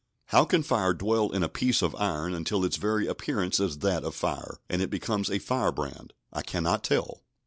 [0.29, 4.03] How can fire dwell in a piece of iron until its very appearance is that
[4.03, 6.13] of fire, and it becomes a fire brand?
[6.33, 7.21] I cannot tell.